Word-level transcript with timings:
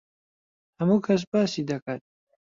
هەموو 0.79 1.03
کەس 1.05 1.21
باسی 1.31 1.67
دەکات. 1.69 2.01